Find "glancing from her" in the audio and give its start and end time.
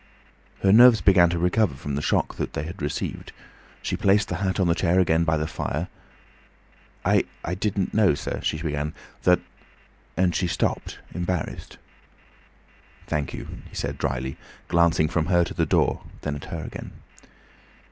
14.69-15.43